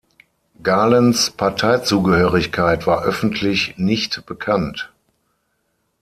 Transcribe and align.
Galens 0.63 1.29
Parteizugehörigkeit 1.29 2.87
war 2.87 3.03
öffentlich 3.03 3.75
nicht 3.77 4.25
bekannt. 4.25 4.91